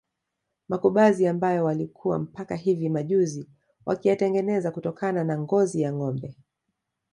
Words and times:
Makubazi 0.69 1.27
ambayo 1.27 1.65
walikuwa 1.65 2.19
mpaka 2.19 2.55
hivi 2.55 2.89
majuzi 2.89 3.49
wakiyatengeneza 3.85 4.71
kutokana 4.71 5.23
na 5.23 5.39
ngozi 5.39 5.81
ya 5.81 5.93
ngombe 5.93 6.35